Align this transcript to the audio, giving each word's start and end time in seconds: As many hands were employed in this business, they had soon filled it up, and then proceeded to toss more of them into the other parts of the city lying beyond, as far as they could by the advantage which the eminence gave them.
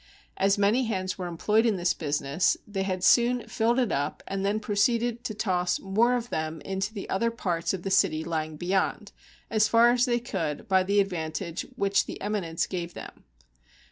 As 0.35 0.57
many 0.57 0.85
hands 0.85 1.19
were 1.19 1.27
employed 1.27 1.63
in 1.63 1.77
this 1.77 1.93
business, 1.93 2.57
they 2.67 2.81
had 2.81 3.03
soon 3.03 3.47
filled 3.47 3.77
it 3.77 3.91
up, 3.91 4.23
and 4.27 4.43
then 4.43 4.59
proceeded 4.59 5.23
to 5.25 5.35
toss 5.35 5.79
more 5.79 6.15
of 6.15 6.31
them 6.31 6.59
into 6.61 6.91
the 6.91 7.07
other 7.07 7.29
parts 7.29 7.71
of 7.71 7.83
the 7.83 7.91
city 7.91 8.23
lying 8.23 8.57
beyond, 8.57 9.11
as 9.51 9.67
far 9.67 9.91
as 9.91 10.05
they 10.05 10.19
could 10.19 10.67
by 10.67 10.81
the 10.81 10.99
advantage 10.99 11.67
which 11.75 12.07
the 12.07 12.19
eminence 12.19 12.65
gave 12.65 12.95
them. 12.95 13.25